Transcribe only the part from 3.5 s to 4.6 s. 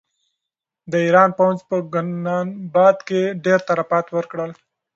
تلفات ورکړل.